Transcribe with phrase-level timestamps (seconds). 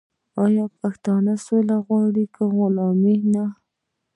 [0.45, 3.45] آیا پښتون سوله غواړي خو غلامي نه؟